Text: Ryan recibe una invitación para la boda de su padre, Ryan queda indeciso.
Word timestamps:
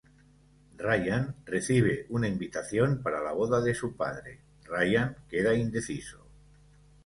Ryan 0.79 1.35
recibe 1.45 2.07
una 2.09 2.27
invitación 2.27 3.03
para 3.03 3.21
la 3.21 3.33
boda 3.33 3.61
de 3.61 3.75
su 3.75 3.95
padre, 3.95 4.39
Ryan 4.65 5.15
queda 5.29 5.53
indeciso. 5.53 6.25